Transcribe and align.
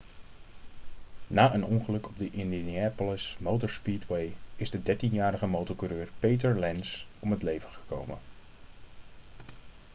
na 1.27 1.53
een 1.53 1.65
ongeluk 1.65 2.07
op 2.07 2.17
de 2.17 2.31
indianapolis 2.31 3.35
motor 3.39 3.69
speedway 3.69 4.33
is 4.55 4.69
de 4.69 4.83
dertienjarige 4.83 5.45
motorcoureur 5.47 6.09
peter 6.19 6.59
lenz 6.59 7.05
om 7.19 7.31
het 7.31 7.43
leven 7.43 7.69
gekomen 7.71 8.17